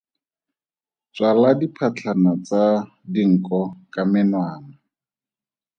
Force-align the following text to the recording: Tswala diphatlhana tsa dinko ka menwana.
Tswala 1.13 1.49
diphatlhana 1.59 2.31
tsa 2.45 2.63
dinko 3.13 3.61
ka 3.93 4.01
menwana. 4.11 4.73